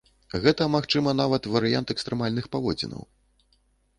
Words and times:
Гэта, 0.43 0.63
магчыма, 0.75 1.11
нават 1.19 1.43
варыянт 1.55 1.93
экстрэмальных 1.95 2.45
паводзінаў. 2.55 3.07